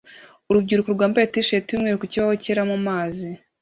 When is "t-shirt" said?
1.33-1.67